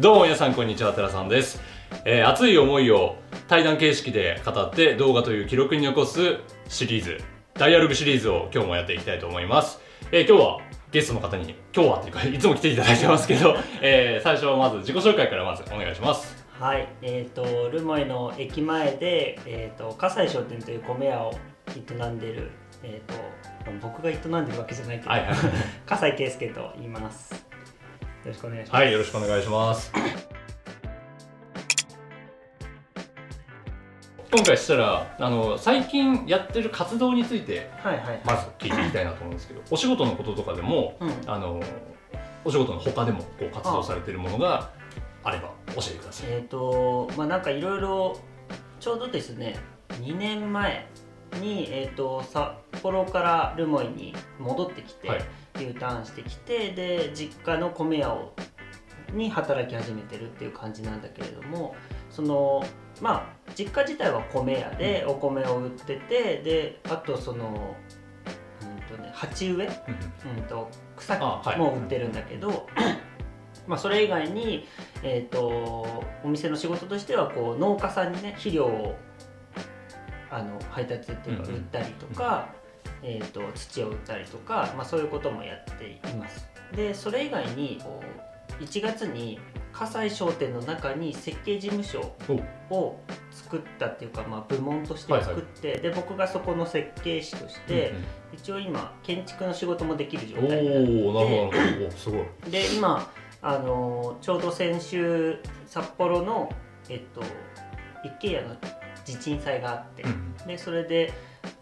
[0.00, 1.60] どうも皆さんこんにちは寺さんです、
[2.06, 3.16] えー熱い思いを
[3.48, 6.38] 対談形式で語って動画という記録に残す
[6.68, 7.18] シリーズ
[7.52, 9.78] ダイアログシリーズを今日もやっていきたいと思います、
[10.10, 10.58] えー今日は
[10.90, 16.46] ゲストの方に今日はっていうかいつも来ていただいてますけど、 えー最初はまず自己紹介からまずお願いします。
[16.58, 21.34] はい、えっ、とルモイの駅前で、えっ、と葛西商店という米屋を
[21.68, 22.50] 営んでいる、
[22.82, 23.14] えっ、と
[23.82, 25.36] 僕が営んでるわけじゃないけど、はいはい。
[25.86, 27.49] 葛西圭介と言います。
[28.24, 28.76] よろしくお願いします。
[28.76, 29.92] はいよろしくお願いします
[34.32, 38.20] 今回したらあの最近やってる活動についてはいはい。
[38.24, 41.60] まず聞いていきたいなと思うんですけどお仕事のこととかでもうん、あの
[42.44, 44.70] お仕事の他でもこう活動されているものが
[45.24, 46.30] あれば教えてください。
[46.30, 48.18] えっ、とまあなんかいろいろ
[48.78, 49.56] ちょうどですね、
[49.90, 50.86] 2年前
[51.40, 52.48] にえっ、と札
[52.82, 55.24] 幌からルモイに戻ってきて、はい
[55.62, 58.34] U ターンしてきてで実家の米屋を
[59.12, 61.74] に働き始めてるっていう感じなんだけれども
[62.10, 62.64] その
[63.00, 67.76] まあ実家自体は米屋でお米を売っててであとその
[68.62, 69.68] うんとね鉢植え
[70.36, 70.42] うん。
[70.44, 72.68] と草木も売ってるんだけど、
[73.66, 74.66] まあそれ以外に、
[75.02, 78.96] えー、とお店の仕事としてはこう農家さんにね肥料を
[80.30, 82.54] あの配達っていうか売ったりとか、
[83.02, 86.48] えー、と土を売ったりとか、まあ、そういうこともやっています。
[86.74, 88.02] でそれ以外にこ
[88.60, 89.38] う1月に
[89.72, 92.74] 葛西商店の中に設計事務所お。
[92.74, 93.00] を
[93.32, 97.92] 作ったっていうか、まあ、部門として作って、で僕がそこの設計士として、
[98.32, 102.50] 一応今建築の仕事もできる状おお態になってーなるほどすごい。
[102.50, 103.10] で今
[103.42, 106.50] あのちょうど先週札幌の、
[106.88, 107.22] えっと、
[108.04, 108.56] 一軒家の
[109.04, 110.04] 地鎮祭があって、
[110.46, 111.12] でそれで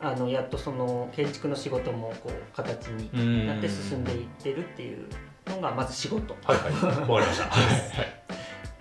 [0.00, 5.08] あのやっとその建築の仕事もこう形にうんなって進んでいってるっていう
[5.48, 6.34] のがまず仕事。
[6.44, 6.72] はいはい。
[7.10, 7.44] わかりました。
[7.50, 7.62] は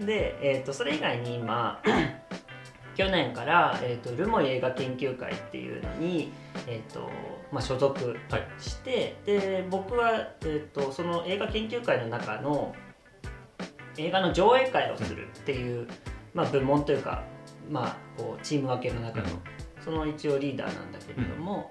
[0.01, 0.05] い。
[0.05, 1.81] で、えっとそれ以外に今
[2.95, 6.31] 去年から、えっとルモイ映画研究会っていうのに、
[6.67, 7.09] えっと
[7.51, 8.47] まあ、所属はい。
[8.59, 12.75] してで僕は、えー、とその映画研究会の中の
[13.97, 15.87] 映画の上映会をするっていう、
[16.33, 17.23] まあ、部門というか、
[17.69, 19.25] まあ、こうチーム分けの中の、
[19.87, 21.69] その一応リーダーなんだけれども、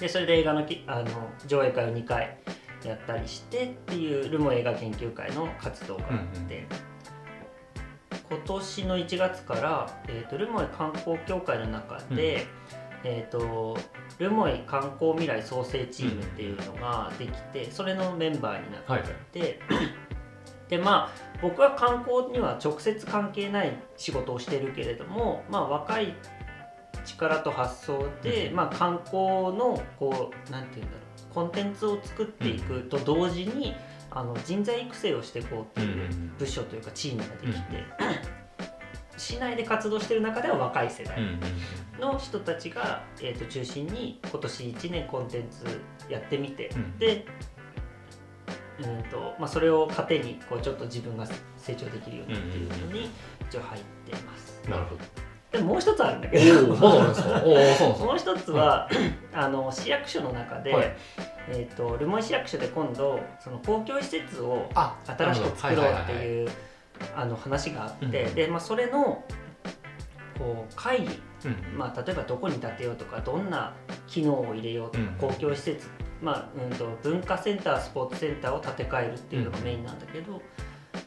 [0.00, 1.04] でそれで映画のきあの
[1.46, 2.38] 上映会を2回
[2.82, 6.94] やったりしてっていうルモ映画研究会の活動があって、うん
[8.30, 12.46] 今年の1月から、えー、とルモイ観光協会の中で、
[13.04, 13.76] えー、と
[14.18, 19.10] ルモイ観光未来創生チームっていうのができてそれのメンバーになってはいはい。
[19.32, 19.60] で
[20.68, 26.14] でまあ僕は観光には直接関係ない仕事をしてるけれども、まあ、若い
[27.04, 28.56] 力と発想で、うん。
[28.56, 29.16] まあ、観光
[29.52, 33.74] のこうなんていうんだろうコンテンツを作っていくと同時に、
[34.10, 37.60] あの人材育成をしていこうっていう部署というかチームができて、
[39.16, 41.18] 市内で活動してる中では若い世代
[42.00, 46.98] の人たちが、えー、と中心に今年1年コンテンツやってみて、うん。
[46.98, 47.26] で
[48.80, 51.24] うんとまあ、それを糧にこうちょっと自分が
[51.56, 53.10] 成長できるようにっていうのに
[53.48, 54.60] 一応入ってます。
[54.68, 54.96] なるほ
[55.54, 56.66] でももう一つあるんだけど。
[56.66, 58.88] もう一つは、
[59.32, 60.96] あの市役所の中で、はい。
[61.48, 66.48] えー、と留萌市役所で今度その公共施設をあ新しく作ろうってはいう
[67.14, 69.22] あの話があって、うんでまあ、それの
[70.38, 73.74] こう会議うんまあ、例えばどこに建てようとかどんな
[74.06, 75.32] 機能を入れようとか、うん。
[75.32, 75.86] 公共施設、
[76.22, 80.40] まあうん、と文化センタースポーツセンターを建て替えるっていうのがメインなんだけど、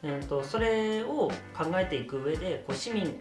[0.03, 3.19] うん、とそれを考えていく上でこう市民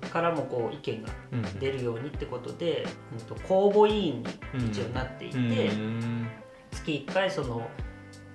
[0.00, 1.42] からもこう意見がうん。
[1.58, 4.22] 出るようにってことで、うん、と公募委員
[4.54, 6.28] に一応なっていて、うん。
[6.70, 7.68] 月1回その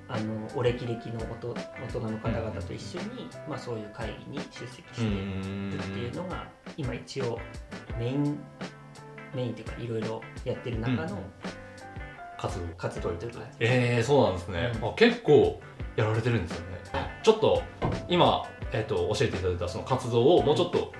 [0.08, 6.48] あのお歴々の大人大人の方々と一緒に、まあ、そういう会議に出席しているっていうのが
[6.78, 7.40] 今一応
[7.98, 8.38] メイン
[9.34, 11.18] メインっていうかいろいろやってる中の
[12.38, 12.66] 活動。
[12.76, 14.90] 活動というか、えー、そうなんですね、うん。
[14.90, 15.62] あ結構
[15.96, 16.78] やられてるんですよね。
[17.24, 17.64] ちょっと
[18.10, 18.44] 今、
[18.74, 20.92] えっと教えていただいたその活動をもうちょっと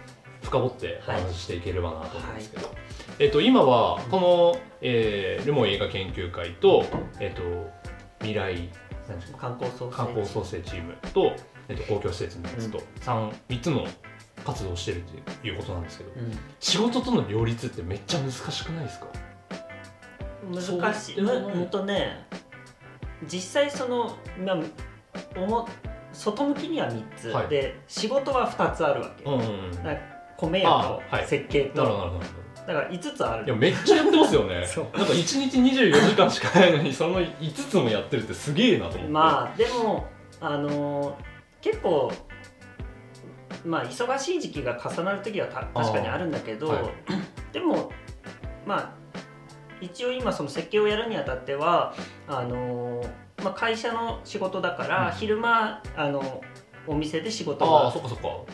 [0.54, 2.72] 深掘ってお話ししていければなと思うんですけど、
[3.18, 6.86] えっと今はこの、えールモイ映画研究会と,、
[7.20, 7.42] えっと
[8.20, 8.70] 未来
[9.38, 9.72] 観光
[10.26, 10.96] 創生チーム。
[11.14, 11.34] と、
[11.68, 13.88] えっと公共施設のやつと、三三つの
[14.46, 15.04] 活動をしてる
[15.42, 16.12] ということなんですけど。
[16.12, 16.38] うん。
[16.60, 19.08] 仕事との両立ってめっちゃ難しくないですか？
[20.80, 21.16] 難しい。
[21.16, 21.68] そうん。
[21.70, 22.28] とね
[23.28, 24.58] 実際その、まあ、
[25.38, 25.68] おも
[26.12, 27.48] 外向きには3つ、はい。
[27.48, 29.72] で仕事は2つあるわけ、うんうんうん。
[29.72, 32.44] だから米屋設計と、ほどなるほど。
[32.66, 33.46] だから5つある。
[33.46, 34.66] いやめっちゃやってますよね。
[34.68, 34.86] そう。
[34.98, 39.08] なんか1日24時間しかないのにその5つもやってるってすげえなと思って。
[39.08, 40.08] まあでも
[40.40, 41.14] あのー
[41.62, 42.12] 結構
[43.66, 46.84] まあ忙しい時期が重なる時はた確かにあるんだけど、はい。
[47.54, 47.92] でも
[48.66, 48.92] まあ
[49.80, 51.94] 一応今その設計をやるにあたっては
[52.28, 53.10] あのー
[53.44, 55.14] まあ、会社の仕事だから、うん。
[55.14, 56.42] 昼間あの
[56.88, 57.94] お店で仕事が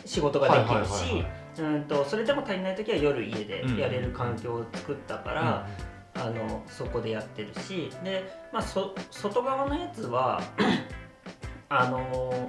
[0.04, 3.76] 仕事ができるはいはいはいしはいうんとそれでも足りない時は夜家でうん。
[3.76, 5.66] やれる環境を作ったから、
[6.14, 10.42] あのそこでやってるしで、まあ、そ外側のやつは
[11.68, 12.48] あの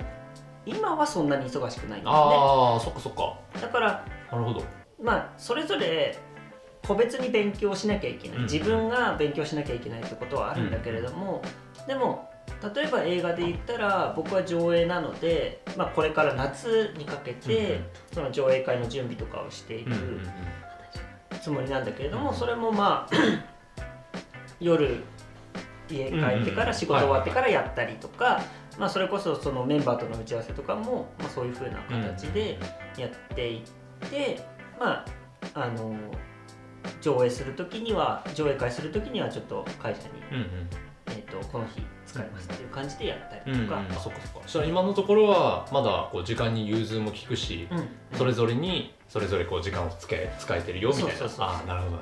[0.66, 3.38] 今はそんなに忙しくないんだよああそっかそっか。
[3.56, 4.64] ねだからなるほど。
[5.02, 6.18] まあそれぞれ
[6.86, 8.44] 個別に勉強しなきゃいけない、うん。
[8.44, 11.42] 自分が勉強しなきゃいけないってことはあるんだけれども、
[11.88, 12.31] でも
[12.76, 17.82] 例えば映画で言ったら僕は上映なので、まあ、これから夏にかけて、
[18.14, 19.92] その上映会の準備とかをしていく
[21.42, 23.16] つもりなんだけれども、それもまあ
[24.60, 25.04] 夜
[25.90, 28.44] 家帰ってから仕事終わってからやったりとか、
[28.78, 32.60] まあ、それこそそのメンバーとの打ち合わせとかも、まあ、そういうふうな形で
[32.98, 33.62] やっていっ
[34.10, 34.40] て、
[34.80, 35.06] まあ
[35.54, 35.96] あの
[37.02, 40.08] 上映する時には上映会する時にはちょっと会社に、
[41.08, 41.82] えー、とこの日
[42.12, 43.62] 使いますっていう感じでやったうんうん。
[43.62, 43.82] りとか。
[43.90, 44.40] あそっかそっか。
[44.44, 47.88] そしたら今のところはまだこう時間に融通も利くし、うん。
[48.18, 51.12] それぞれにそれぞれこう時間をつけ使えてるよみたいな。
[51.12, 52.00] そうそうそうああなるほどう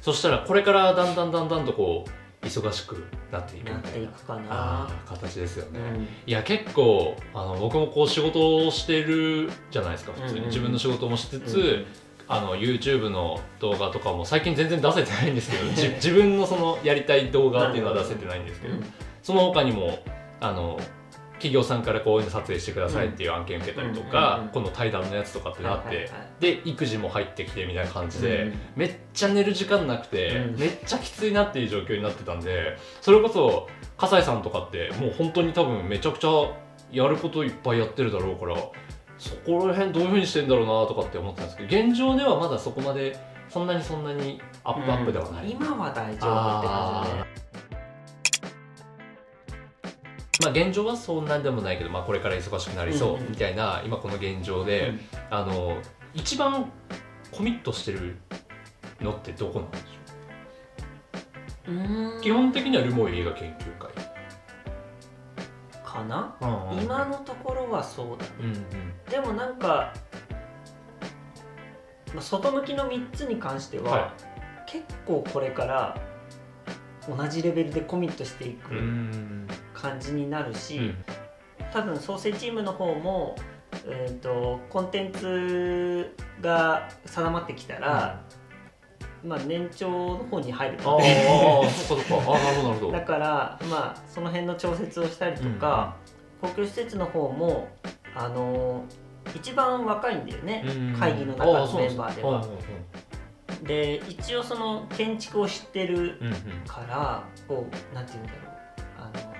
[0.00, 3.82] そしたらこれからだんだんだんだんとこう忙しくなっていくみたいな。
[3.82, 4.88] ていくかな。
[5.06, 6.08] 形ですよね、うん。
[6.26, 10.40] いや結構あの僕もこう仕事をしてるじゃないですか普通うんうんうん。
[10.42, 11.86] に自分の仕事もしつつ、うん
[12.26, 18.74] あの YouTube の動画とかも最近全然出せてないんですけどじ 自分のそのやりたい動画っていうのは出せてないんですけど、
[19.24, 19.98] その他にも
[20.40, 20.78] あの
[21.34, 26.10] 企業さんからこういうの撮影してくださいっていう案件受けたりとか、うんこの対談のやつとかってなって、はいはいはい。
[26.40, 28.54] で育児も入ってきてみたいな感じで、うん。
[28.76, 30.58] めっちゃ寝る時間なくて、うん。
[30.58, 36.28] めっちゃきついなっていう状況になってたんでそれこそ笠井さんとかってもう本当に多分めちゃくちゃ
[36.92, 38.56] やることいっぱいやってるだろうから
[39.18, 43.16] そこら辺どういうふうにしてんだろうなとかって思ってたんですけど現状ではまだそこまで
[43.48, 47.43] そんなにそんなにアップアップではない、今は大丈夫って感じで。
[50.42, 54.94] まあ現状はそんなんでもないけど、まあ、これから忙しくなりそううんうんみたいな今この現状で、
[55.30, 55.78] あの
[56.12, 56.70] 一番
[57.30, 58.16] コミットしてる
[59.00, 59.84] のってどこなんでしょ
[62.18, 62.20] う？
[62.20, 63.90] 基本的にはルモイ映画研究会、
[65.84, 66.44] かな、う
[66.74, 68.30] ん今のところはそうだね。
[68.40, 68.64] うんうん。
[69.10, 69.94] でもなんか、
[72.12, 74.12] まあ、外向きの3つに関しては、は
[74.66, 75.96] 結構これから
[77.08, 79.46] 同じレベルでコミットしていい、くん
[79.84, 80.94] 感じになるし、うん。
[81.72, 83.36] 多分創生チームの方も、
[83.86, 88.24] えー、とコンテンツが定まってきたら、
[89.22, 91.04] まあ、年長の方に入るあので。
[91.66, 92.32] あそっかそっか。
[92.32, 92.92] あなるほどなるほど。
[92.92, 95.96] だからまあその辺の調節をしたりとか、
[96.40, 97.68] 公共施設の方も
[98.14, 98.84] あの
[99.34, 102.44] 一番若いんだよね、うん会議の中のメンバーでは。
[103.62, 106.34] で一応その建築を知ってるうんうん。
[106.66, 108.54] からこうなんて言うんだろう。
[108.98, 109.33] あの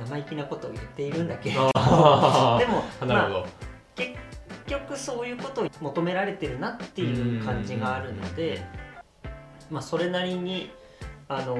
[0.00, 3.46] 生意気なことを言っているんだけどあ でもー なるほど、
[3.96, 4.12] 結
[4.66, 8.64] 局そういうことを求められてるなっていう感じがあるので、
[9.70, 10.72] まあ、それなりに
[11.28, 11.56] あの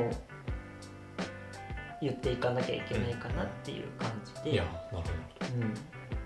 [2.00, 4.50] 言っていかなきゃいけないかなっていう感じで。
[4.50, 5.02] いやなるほど。
[5.54, 5.74] うん。
[5.74, 5.74] い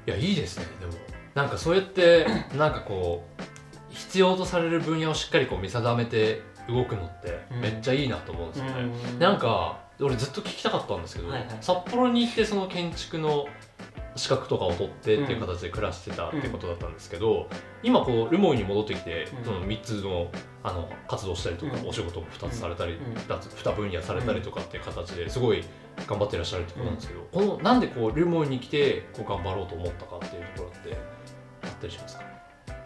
[0.07, 0.93] やいいですねでも。
[1.35, 7.61] なんかそうやってなんかこう必要とされる分野をしっかりこう見定めて動くのってうん。
[7.61, 8.73] めっちゃいいなと思うんですよね、
[9.13, 9.19] うん。
[9.19, 11.49] なんか俺ずっと聞きたかったんですけど、はいはい。
[11.61, 13.47] 札幌に行ってその建築の
[14.17, 17.49] 資格とかを取ってっていう形で暮らしてたってことだったんですけど、
[17.83, 19.45] 今こうルモイに戻ってきて、うん。
[19.45, 20.31] その3つの
[20.63, 21.89] あの活動したりとか、うん。
[21.89, 23.15] お仕事も2つされたり、うん。
[23.15, 25.65] 2つ2分野されたりとかっていう形ですごい
[26.07, 30.97] 頑張ってらっしゃるってことなんですけど、このなんでこうルモイに来てこう頑張ろうと思ったかっていうところって
[31.63, 32.25] あったりしますか？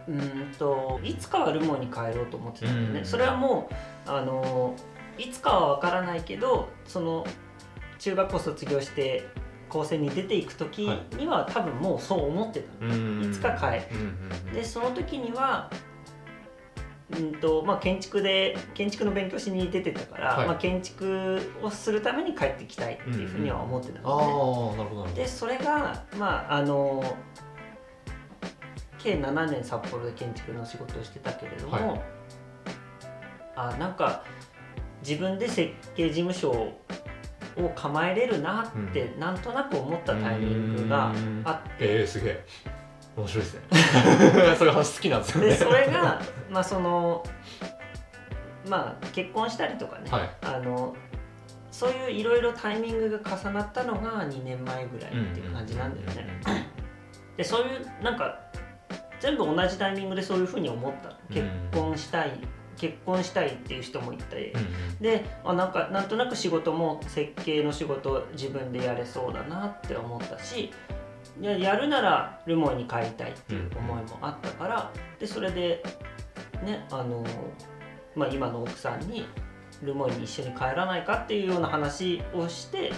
[0.07, 3.05] うーんといつかはルモンに帰ろうと思ってたんだよね、うん。
[3.05, 3.69] それはも
[4.07, 4.75] うあの
[5.19, 7.25] いつかは分からないけどその
[7.99, 9.27] 中学校卒業して
[9.67, 15.69] 高専に出ていく時には、多分もうそう思ってたの、いつか帰るうんうんうんでその時には
[17.11, 20.47] うんとまあ、建築で建築の勉強しに出てたから、はい。
[20.47, 25.13] まあ、建築をするために帰ってきたいっていうふうには思ってたのね、なるほどなるほど。
[25.15, 27.17] でそれがまああの
[28.99, 32.01] 計7年札幌で建築の仕事をしてたけれども、はい。
[33.55, 34.23] あなんか
[35.01, 41.13] 自分で設計事務所を構えれるなって、なんとなく思ったタイミングが
[41.43, 41.99] あって。
[42.01, 42.45] えー、すげえ。
[43.15, 43.61] 面白いですね。
[44.57, 45.49] そういう話好きなんですよね。
[45.49, 47.23] でそれがまあその
[48.67, 50.29] まあ結婚したりとかね、はい。
[50.41, 50.95] あの
[51.71, 56.39] そういういろいろタイミングが重なったのが2年前ぐらいっていう感じなんだよね。
[57.37, 58.39] でそういうなんか
[59.19, 61.09] 全部同じタイミングでそういうふうに思った。
[61.33, 62.39] 結婚したい、
[62.79, 64.53] 結婚したいっていう人もいて、
[65.01, 70.71] であなんかなんとなく仕事も設計の仕事自分でやれそうだなって思ったし
[71.41, 75.83] ややるならルモイに帰りたいっていう思いもあったから、でそれで
[76.63, 77.25] ねあの、
[78.15, 79.27] まあ、今の奥さんに
[79.83, 82.91] ルモイに一緒に帰らないかっていうような話をして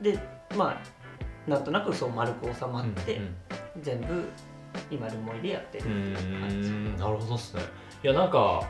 [0.00, 0.18] で
[0.56, 3.34] まあなんとなくそう丸く収まって、うんうん。
[3.82, 4.28] 全部
[4.90, 6.70] 今ルモイでやってるうっていう感じ。
[6.70, 7.62] んなるほどですね。
[8.02, 8.62] いやなんか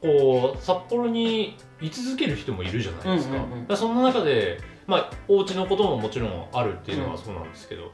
[0.00, 3.66] こう札幌に居続ける人もいるじゃないですか,、うんうんうん。
[3.66, 7.90] だその中でまあお家のことももちろんあるっていうのはうんそうなんですけど、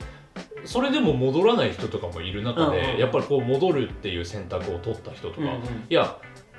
[0.65, 2.99] それでも戻らない人とかもいる中で、うんうん。
[2.99, 5.57] やっぱりこう戻るっていう選択を取った人とか、うんうん。
[5.89, 6.17] いや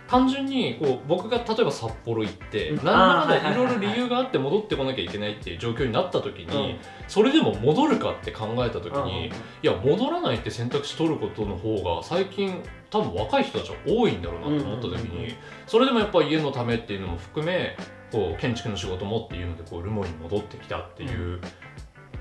[0.07, 2.85] 単純にこう僕が例えば札幌行ってうん。
[2.85, 6.77] 何らかでいろいろ理由があって戻ってこなきゃいけないっていう状況になった時に、うん。
[7.07, 9.31] それでも戻るかって考えた時うんうんに、い
[9.63, 12.61] や戻らないって選択肢取ることの方が最近
[12.91, 17.77] 多分若い人たちは多いんだろうなと思った時に、それでもやっぱ家のためっていうのも含め
[18.11, 21.39] こう建築の仕事もっていうのでこうルモに戻ってきたっていう、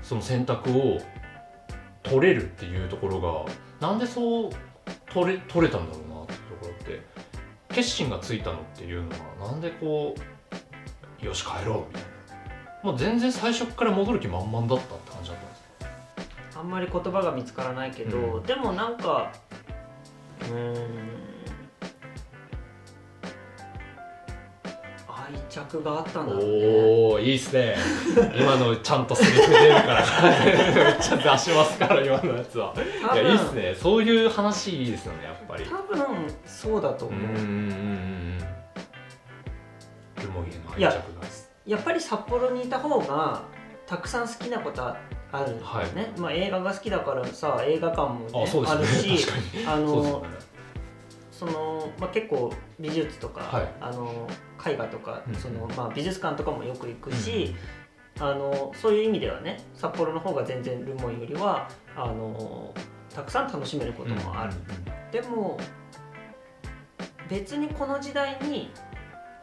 [0.01, 0.99] その選択を
[2.03, 4.49] 取れるっていうところがなんでそう
[5.13, 7.01] 取れ取れたんだろうなっていうところって
[7.69, 9.09] 決心がついたのっていうの
[9.41, 10.15] はなんでこ
[11.21, 12.11] うよし帰ろうみたいな。
[12.83, 18.43] もう全然最初から戻る気満々だったって感じだったんですかあんまり言葉が見つからないけど、うん。
[18.43, 19.31] でもなんか
[20.41, 21.11] うーん。
[25.07, 26.45] 愛着があったんだろうね。
[26.45, 27.75] おおいいっすね。
[28.37, 30.03] 今のちゃんとセリフ出るから。
[30.99, 32.73] ちゃ出しますから今のやつは。
[33.13, 33.75] いやいいっすね。
[33.75, 35.65] そういう話いいですよねやっぱり。
[35.65, 38.37] 多分そうだと思う、うんうんうんうん
[40.21, 41.21] ルモイへの愛着が。
[41.65, 43.43] やっぱり札幌にいた方が
[43.85, 44.95] たくさん好きなこと
[45.31, 46.19] あるね、はい。
[46.19, 48.31] まあ、映画が好きだからさ映画館も、ね、
[48.67, 48.81] あね。
[48.81, 49.27] るし
[49.67, 50.51] あのね。
[51.31, 53.67] その、まあ、結構美術とか、はい。
[53.79, 54.27] あの
[54.63, 57.55] 絵画とか、うんそのまあ、美術館とかもよく行くし、
[58.19, 62.73] あのそういう意味ではね札幌の方が全然ルモンよりはあの
[63.13, 64.53] たくさん楽しめることもある、
[65.11, 65.57] でも
[67.27, 68.71] 別にこの時代に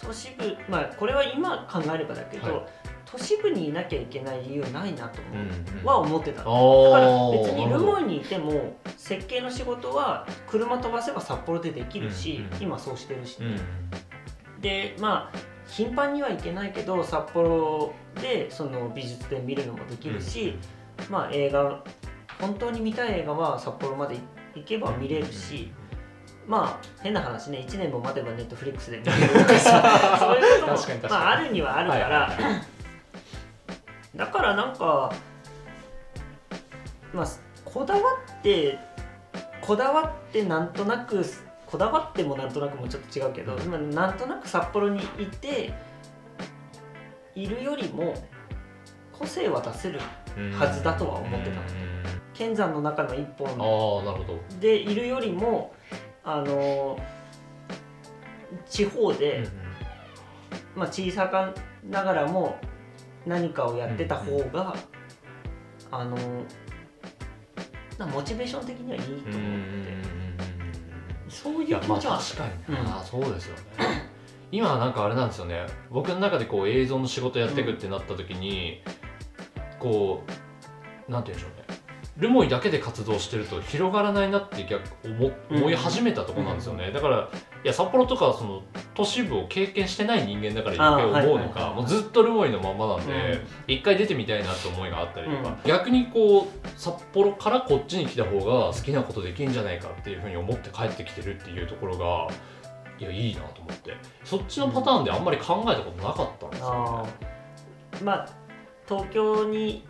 [0.00, 5.20] 都市部まあこれは今考えればだけど、はい都市部にいなきゃいけない理由ないなと
[5.82, 6.42] は思ってた。
[6.42, 13.44] あのだからー別にルなるほどモンにいても設計の仕事は車飛ばせば札幌でできるし、うんうん今そうしてるし、う。
[13.44, 14.60] ん。
[14.60, 20.56] でまあ頻繁には行けないけど札幌でその美術展見るのもできるし、
[21.08, 21.82] まあ映画
[22.40, 24.16] 本当に見たい映画は札幌まで
[24.54, 25.70] 行けば見れるし、
[26.46, 32.77] まあ変な話ね1年も待てばネットフリックスで見れるとかさ そういうこともまあ、あるにはあるから、はいはいはい
[34.18, 35.12] だからなんか
[37.14, 37.26] まあ
[37.64, 38.00] こだわ
[38.40, 38.78] って
[39.62, 41.24] こだわってなんとなく
[41.66, 43.70] こだわってもなんとなくもちょっと違うけど、うん。
[43.70, 45.72] まあなんとなく札幌にいて
[47.34, 48.14] いるよりも
[49.12, 50.00] 個性は出せる
[50.58, 51.60] はずだとは思ってた。
[52.34, 53.48] 剣山の中の一本
[54.60, 55.74] でいるよりも
[56.24, 56.98] あの
[58.68, 59.48] 地方で、
[60.74, 61.52] まあ、小さか
[61.84, 62.56] ながらも
[63.28, 64.74] 何かをやってた方が、
[65.90, 66.16] あの
[67.98, 69.38] なモチベーション的にはいいと思って、
[71.28, 72.84] そういういやまあ気持ちはあっ確かにうん。
[72.84, 73.62] な、そうですよね。
[74.50, 75.66] 今はなんかあれなんですよね。
[75.90, 78.82] 僕の中でこう映像の仕事やっていくってなった時に、
[79.78, 80.24] こ
[81.08, 81.78] うなんて言うんでしょうね。
[82.16, 87.30] ルモイだけで活動してると広がらないなって逆思思い始めたところなんですよね、だから
[87.62, 88.62] いや札幌とかその
[88.98, 102.26] 都市部を経験してない人間だから余計思うのかもうずっとルモイのままなんで、一回出てみたいなって思いがあったりとか、逆にこう札幌からこっちに来た方が好きなことできるんじゃないかっていうふうに思って帰ってきてるっていうところが
[102.98, 103.96] いやいいなと思って。
[104.24, 107.12] そっちのパターンであんまり考えたことなかったんですよあね。
[107.92, 108.04] ー。
[108.04, 108.28] まあ
[108.88, 109.86] 東京に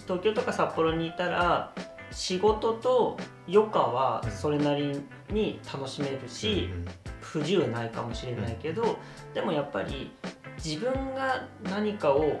[0.00, 1.72] 東京とか札幌にいたら
[2.10, 3.16] 仕事と
[3.48, 5.00] 余暇はそれなり
[5.30, 8.98] に楽しめるし、うん不自由ないかもしれないけど、
[9.34, 10.10] でもやっぱり
[10.56, 12.40] 自分が何かをう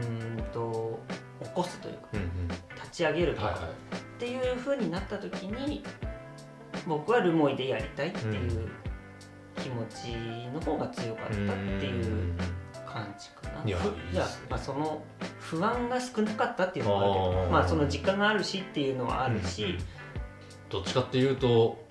[0.00, 1.00] ーんと
[1.42, 2.48] 起こすというかうんうん。
[2.76, 3.62] 立ち上げるとか、はいはい。
[3.64, 3.66] っ
[4.18, 5.82] ていう風になった時に
[6.86, 8.68] 僕はルモイでやりたいっていう
[9.56, 10.14] 気持ち
[10.52, 11.42] の方が強かったって
[11.86, 12.34] いう
[12.86, 13.62] 感じかな。
[13.64, 15.02] いやふいやまあ、その
[15.38, 19.78] 不安が少なかったっていうのはあるけどまあその実感があるしっていうのはあるし、
[20.68, 21.84] どっちかっていうと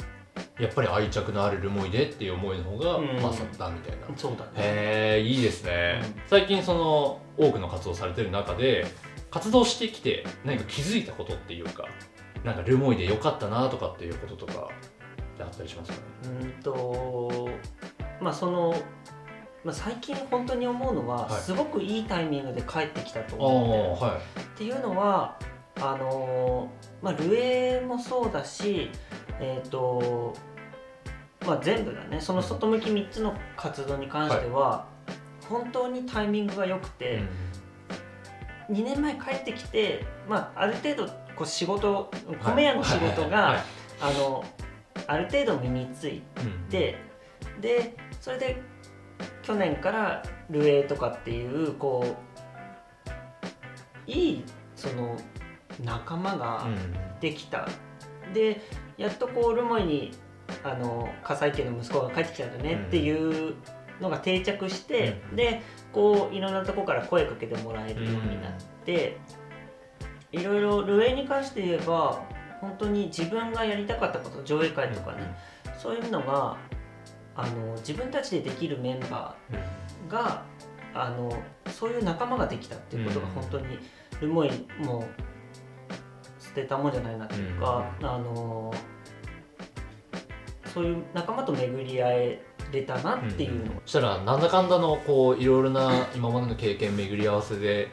[0.59, 3.15] やっぱり愛着のあるルモイでっていう思いの方がうん。
[3.21, 4.51] 勝ったみたいな、そうだね。
[4.55, 6.21] へえいいですね、うん。
[6.27, 8.85] 最近その多くの活動されてる中で
[9.31, 11.85] 活動してきて何か気づいたことっていうか
[12.43, 14.69] なんかルモイで良かったなとかっていうこととか
[15.33, 15.97] ってあったりしますか？
[15.97, 16.03] ね
[16.41, 17.49] うんと
[18.21, 18.75] まあその、
[19.63, 21.41] まあ、最近本当に思うのは、はい。
[21.41, 25.37] すごくいいタイミングで帰ってきたと思ってるはっていうのは
[25.81, 28.89] あのまあルエもそうだし
[29.39, 30.33] えっ、と
[31.45, 32.19] まあ全部だね。
[32.19, 34.85] その外向き3つの活動に関しては、
[35.47, 37.21] 本当にタイミングが良くい、て、
[38.69, 42.11] 2年前帰ってきて、まあ、ある程度こう仕事
[42.43, 43.31] 米屋の仕事はい。
[43.31, 43.63] が
[44.01, 44.43] あの
[45.07, 46.69] ある程度身についうん。
[46.69, 46.97] て
[47.61, 48.61] でそれで
[49.41, 52.15] 去年からルエとかっていうこ
[54.07, 54.43] ういい
[54.75, 55.17] その
[55.83, 57.19] 仲間がうん。
[57.19, 57.67] できた、
[58.33, 58.61] で
[58.97, 60.11] やっとこうルモイに
[60.63, 63.55] あの笠井家の息子が帰ってきたんだねっていう
[64.01, 68.53] のが定着して、うんでこういろんなとこから声かけてもらえるようになっ
[68.85, 69.17] て、
[70.31, 72.23] いろいろルエに関して言えば
[72.61, 75.35] 本当に自分がやりたかったこと上映会とかね、
[75.79, 76.57] そういうのが
[77.35, 80.43] あの自分たちでできるメンバーが
[80.93, 81.31] あの
[81.71, 83.33] そういう仲間ができたっていうことがうん。
[83.33, 83.79] 本当に
[84.21, 85.05] ルモイもう
[86.49, 88.73] 捨てたもんじゃないなっていうか、あの
[90.73, 92.41] そういう仲間と巡り合え
[92.71, 93.71] れたなっていうの。
[93.73, 97.91] を、そしたらなんだかんだのこういろいろな今までの経験巡り合わせで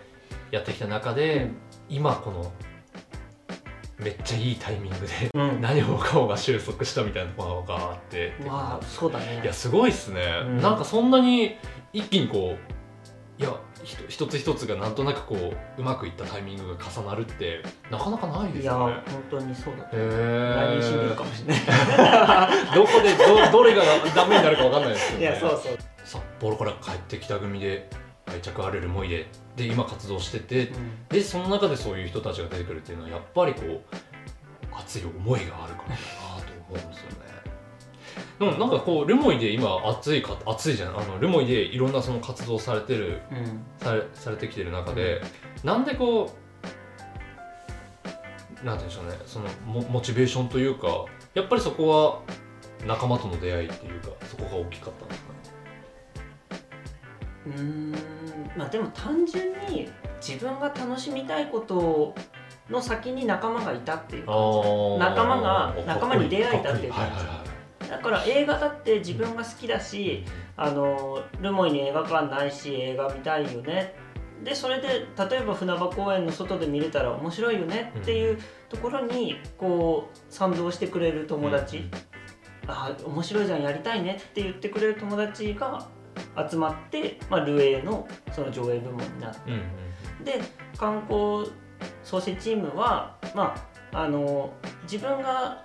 [0.50, 1.50] やってきた中で、
[1.90, 2.50] 今この
[3.98, 5.60] めっちゃいいタイミングでうん。
[5.60, 8.32] 何もかもが収束したみたいなところがあって。
[8.46, 9.42] まあそうだね。
[9.42, 10.58] いやすごいっすね、うん。
[10.58, 11.56] なんかそんなに
[11.92, 12.56] 一気にこ
[13.38, 13.54] ういや
[14.08, 18.94] 一つ一つがなんとなくこううまくいったタイミングが重なるってなかなかないでいやすよね。
[19.06, 21.60] 本当にそうだへ来年死んでるえかもしれない。
[22.74, 23.82] どこでどどれが
[24.14, 25.24] ダメになるかわかんないですよね。
[25.24, 27.88] いやそうそう、札幌から帰ってきた組で
[28.26, 31.08] 愛着あるルモイでで今活動しててうん。
[31.08, 33.80] でその中でそういう人たちが出てくるっていうのはやっぱりこう
[34.76, 37.05] 熱い思いがあるからだなと思うんですよね。
[38.38, 40.98] でもなんかこうルモイで今熱いか熱いじゃん。
[40.98, 43.64] あのルモイでいろんなその活動されてるうん。
[43.78, 45.22] されされてきてる中で、
[45.64, 46.30] なんでこ
[48.62, 49.18] うなんて言うんでしょうね。
[49.26, 52.20] そのモモチベーションというかやっぱりそこは
[52.86, 55.38] 仲間との出会いっていうかそこが大きかったんですかね？
[57.46, 57.92] うーん。
[58.54, 59.88] まあでも単純に
[60.20, 62.14] 自分が楽しみたいこと
[62.68, 64.98] の先に仲間がいたっていう感じ。
[64.98, 67.12] 仲間が仲間に出会えたっていう感じ。
[67.14, 67.45] はいはいはい
[67.88, 70.24] だから映画だって自分が好きだし、
[70.56, 73.94] あのルモイに映画館ないし映画見たいよね。
[74.42, 81.88] でそれで例えば船場公園の外で見れたら面白いよねっていうところにこう賛同してくれる友達、
[82.66, 85.88] あ面白いじゃんやりたいねって言ってくれる友達が
[86.50, 90.24] 集まって、まあ、ルエのその上映部門になってうんうん。
[90.24, 90.40] で
[90.76, 91.50] 観光
[92.02, 93.54] 創生チームは、ま
[93.92, 95.64] あ、あの自分が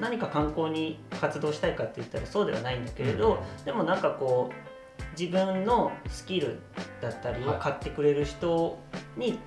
[0.00, 6.58] 何か観光に活動したいかって言ったらそうではないんだけれど、でもなんかこう自分のスキル
[7.00, 7.60] だったりをはい。
[7.60, 8.78] 買ってくれる人
[9.16, 9.38] に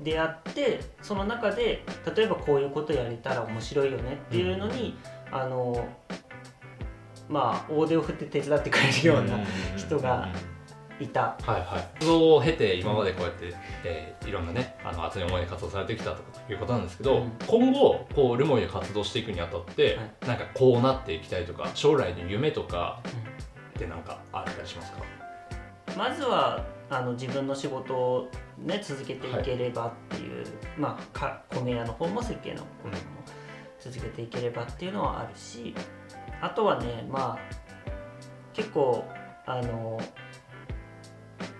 [0.00, 1.84] 出会って、その中で
[2.16, 4.96] 例えばこういうことやれたら面白いよねっていうのに、
[5.32, 5.88] あの
[7.28, 9.38] まあ大手を振って手伝ってくれるような
[9.76, 10.28] 人が
[11.00, 11.36] いた。
[11.42, 11.88] はいはい。
[11.94, 13.54] 活動を経て今までこうやって、
[13.84, 17.32] えーいろんなねあの熱い思いで活動されてきたということなんですけど、うん。
[17.46, 20.28] 今後こうルモイで活動していくにあたって、はい。
[20.28, 23.02] なんかこうなっていきたいとか将来の夢とか
[23.76, 24.98] ってなんかあったりしますか、
[25.96, 30.44] まずはあの自分の仕事を、ね、続けていければっていう、
[30.78, 32.68] まあか米屋の方も設計の方も
[33.80, 35.74] 続けていければっていうのはあるし
[36.40, 37.38] あとはねまあ
[38.52, 39.04] 結構
[39.46, 40.00] あの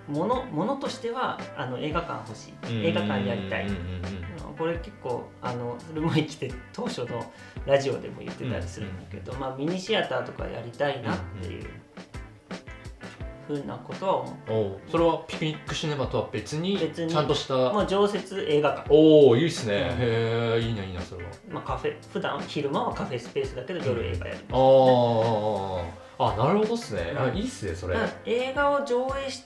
[0.08, 2.86] ものものとしてはあの映画館欲しい。
[2.86, 3.66] 映画館やりたい。
[4.56, 7.32] これ結構あのルモイ来て当初の
[7.66, 11.66] ラジオでも言ってたりするんだけど、まあ、ミニシアターとかやりたいなっていう
[13.48, 14.32] ふうなことは思
[14.76, 14.80] う。
[14.88, 20.02] それはピクニックシネマとは別に別にちゃんとしたもう常設映画館、おおいいっすね、うん。
[20.02, 21.30] へえいいないいなそれは。
[21.50, 25.84] まあ、カフェ普段昼間はカフェスペースだけど夜映画やる、あー
[26.16, 27.36] あなるほどっすね、あうん。
[27.36, 29.42] いいっすねそれ、映画を上映し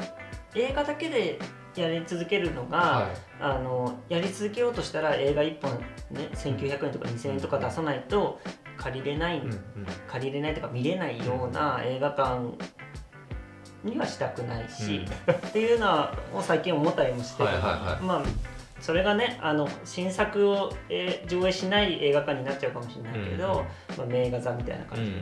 [0.54, 1.38] 映画だけで
[1.76, 3.16] やり続けるのが、はい。
[3.40, 5.70] あのやり続けようとしたら映画1本
[6.10, 8.40] ね1900円とか2000円とか出さないと
[8.76, 9.58] 借りれない、うんうん。
[10.08, 12.56] 借りれないとか見れないような映画館
[13.84, 18.04] にはしたくないし、っていうのを最近思ったりもしてる、はいはいはい。
[18.04, 18.22] まあ
[18.80, 23.64] それがねあの新作を、えー上映しない映画館になっちゃうかもしれないけど、
[23.96, 25.16] まあ、名画座みたいな感じで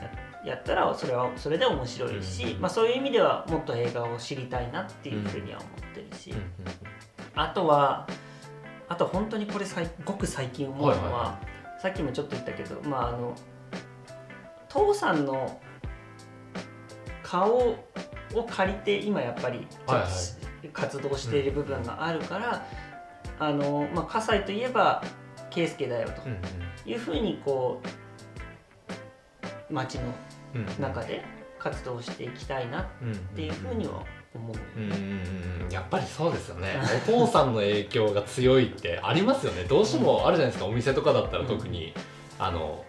[0.00, 0.10] や,、
[0.56, 2.60] ったらそれはそれで面白いし、うん。
[2.60, 6.34] まあ、そういう意味ではもっと映画を知りたいなっていうふうには思ってるし、
[7.34, 8.06] あとは
[8.88, 11.38] あと本当にこれさいごく最近思うのは,、はいは
[11.80, 13.34] さっきもちょっと言ったけどまああの
[14.68, 15.60] 父さんの
[17.22, 17.76] 顔を
[18.50, 19.66] 借りて今やっぱり
[20.72, 22.66] 活動している部分があるから、
[23.38, 25.02] あのまあ葛西といえば
[25.50, 27.80] 圭介だよというふうにこ
[29.70, 30.27] う町のうん
[30.80, 31.22] 中で
[31.58, 32.86] 活動していきたいなっ
[33.34, 34.56] ていうふうには思う。
[34.76, 36.80] うんうんうんやっぱりそうですよね。
[37.06, 39.64] お父さんの影響が強いってありますよね。
[39.64, 40.66] どうしてもあるじゃないですか。
[40.66, 41.92] お店とかだったら特に、
[42.38, 42.84] あの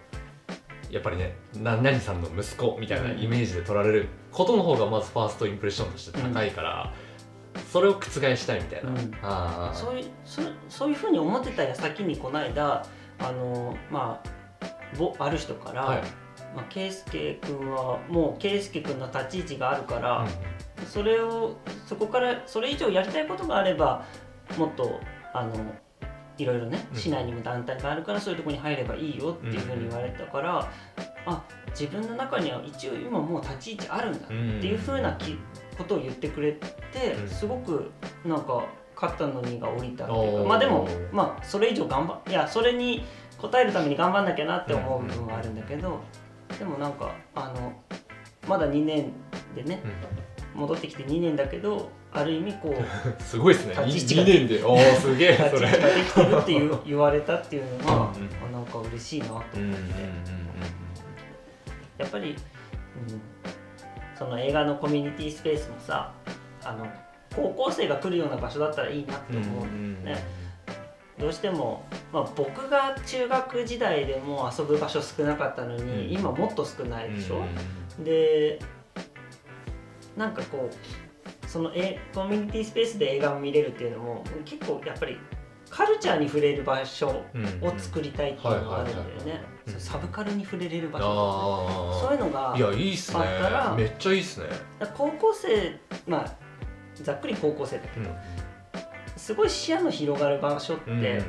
[0.90, 6.94] やっぱりね何々さんの息子みたいなイメージで取られることの方がまずファーストインプレッションとして高いから、
[7.70, 9.14] それを覆したいみたいな、うん。
[9.22, 12.86] あそういうそそういうふうに思ってた矢先にこの間
[13.18, 14.30] あのまあ
[14.98, 16.02] ぼある人から、はい、
[16.54, 20.26] まあ、圭介君はもう圭介君の立ち位置があるから、
[20.86, 24.04] それをそこからそれ以上やりたいことがあれば
[24.58, 25.00] もっと
[25.32, 25.54] あの
[26.38, 26.98] いろいろねうん。
[26.98, 30.72] 市内にも団体があるからそういうところに入ればいいよっていうふうに言われたから、
[31.26, 35.38] あ自分の中には一応今もう立ち位置あるんだっていうふうなき
[35.78, 37.28] ことを言ってくれて、うん。
[37.28, 37.90] すごく
[38.24, 38.64] なんか
[38.96, 43.04] 肩の荷が下りたっていうかまあでもまあそれ以上頑張いやそれに
[43.42, 46.00] 応えるために頑張んなきゃなって思う部分はあるんだけど、
[46.58, 47.72] でもなんかあの
[48.48, 49.12] まだ2年
[49.54, 49.82] でね
[50.54, 52.84] 戻ってきて2年だけどある意味こううん
[53.20, 53.74] すごいですね。
[53.86, 54.64] 立ち位置が2年で。
[54.64, 59.80] おおすげえ立それち位置ができてるっていう 言われたっていうのが、うんあなんか嬉しいなと思って、うんうんうん
[61.98, 62.36] やっぱり、うん、
[64.18, 66.14] その映画のコミュニティスペースもさ
[66.64, 66.86] あの
[67.36, 70.02] 高校生が来るような場所だったらいいなってうん思う、うん。
[70.02, 70.16] ね
[71.20, 76.12] どうしても、まあ、僕が中学時代でも遊ぶ場所少なかったのに、うん。
[76.12, 77.44] 今もっと少ないでしょ、
[77.98, 78.04] うん。
[78.04, 78.58] で
[80.16, 85.18] なんかこうそのえコミュニティスペースで映画を見れるっていうのも結構やっぱり
[85.68, 87.44] カルチャーに触れる場所うん。
[87.68, 89.44] を作りたいっていうのがあるんだよね。
[89.78, 93.20] サブカルに触れれる場所あそういうのがあいやいいっすね。
[93.76, 94.46] めっちゃいいっすね。
[94.96, 95.78] 高校生
[96.08, 96.34] まあ
[96.94, 98.10] ざっくり高校生だけど、
[99.30, 101.20] すごい視野の広がる場所って、うんうんうん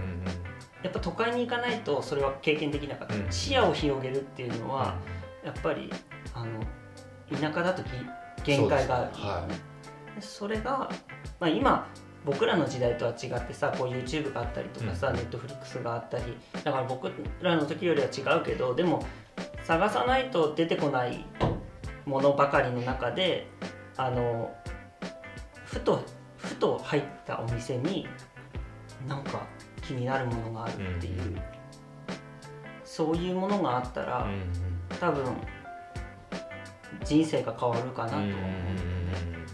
[0.81, 3.31] やっぱ都会に行かないとそれは経験できなかった、うん。
[3.31, 4.95] 視野を広げるっていうのは、
[5.45, 5.91] やっぱり
[6.33, 6.59] あの
[7.29, 7.89] 田舎だとき
[8.43, 9.11] 限界がある。
[9.13, 9.47] そは
[10.15, 10.89] でそれが、
[11.39, 11.87] まあ、今
[12.25, 15.17] 僕らの時代とは違ってさこう YouTube があったりとかさ、うん。
[15.17, 17.11] Netflix があったりだから僕
[17.43, 19.05] らの時よりは違うけどでも
[19.63, 21.23] 探さないと出てこない
[22.07, 23.47] ものばかりの中で
[23.97, 24.51] あの
[25.65, 26.03] ふと
[26.41, 28.07] ふと入ったお店に
[29.07, 29.45] なんか
[29.81, 31.41] 気になるものがあるっていう、うん
[32.91, 34.51] そういうものがあったら、うんうん。
[34.99, 35.23] 多分
[37.05, 38.31] 人生が変わるかなとは思う。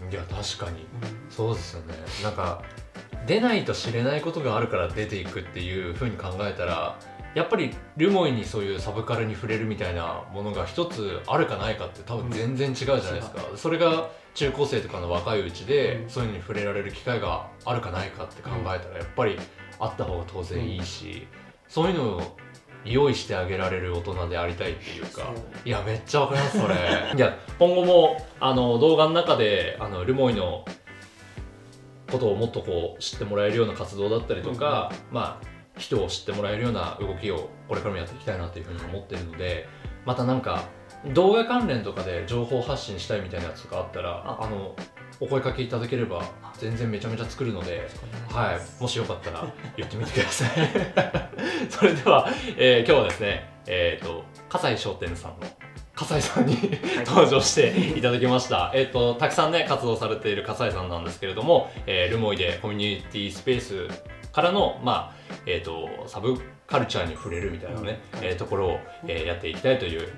[0.06, 0.12] うん。
[0.12, 0.80] いや確かに。
[0.80, 1.30] うん。
[1.30, 1.94] そうですよね。
[2.24, 2.64] なんか
[3.28, 6.98] 出ないと知れないことがあるから出ていくっていうふうに考えたら
[7.34, 16.10] やっぱりルモイにそういうサブカルに触れるみたいなものが一つあるかないかって多分全然違うじゃないですか、それが中高生とかの若いうちでうん。
[16.10, 19.38] そういうのに触れられる機会があるかないかって考えたらやっぱり
[19.78, 21.28] あった方が当然いいし、
[21.68, 22.36] そういうのを
[22.84, 25.32] 用意してあげられる大人でありたいっていうか
[25.64, 26.74] いやめっちゃわかりますそれ。
[27.14, 30.64] いや今後もあの動画の中であのルモイの
[32.10, 39.68] ことをもっとこう知ってもらえるような活動だったりとか、まあ人を知ってもらえるような動きをこれからもやっていきたいなというふうに思っているので
[40.04, 40.64] またなんか
[41.14, 44.44] 動画関連とかで情報発信したいみたいなやつとかあったらあ。
[44.44, 44.74] あの
[45.20, 46.22] お声かけいただければ
[46.58, 47.88] 全然めちゃめちゃ作るので
[48.28, 50.50] はい、もしよかったら言ってみてください。
[51.68, 55.46] それでは、えー今日はですね、えっ、と、葛西商店さんの
[55.98, 56.56] 葛西さんに
[57.04, 58.70] 登場していただきました。
[58.72, 63.88] えっと、たくさんね、活動されている葛西さんなんですけれども、えールモイでコミュニティスペース
[64.32, 68.24] からの、まあ、えっ、と、サブカルチャーに触れるみたいなね、うん。
[68.24, 70.08] えーところを、えーやっていきたいという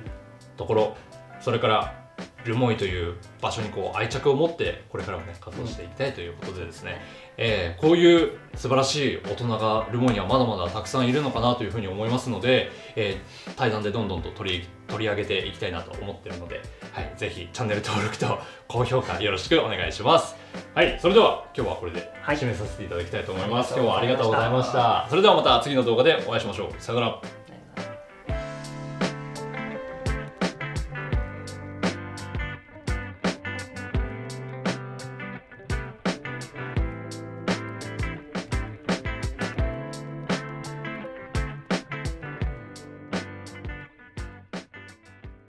[0.59, 0.97] ところ、
[1.41, 2.00] それから、
[2.45, 7.01] ルモイという場所にこう愛着を持ってこれからもね活動していきたいということでですね、
[7.37, 16.61] えーこういう素晴らしい大人がルモイにはまだまだたくさんいるのかなというふうに思いますので、えー対談でどんどんと取り取り上げていきたいなと思っているので、
[16.93, 20.37] はい、ぜひチャンネル登録と高評価よろしくお願いします。
[20.75, 22.37] はいそれでは今日はこれではい。
[22.37, 23.83] 締めさせていただきたいと思います、はい。
[23.83, 25.07] 今日はありがとうございました。
[25.09, 26.75] それではまた次の動画でお会いしましょう。
[26.79, 27.23] さよなら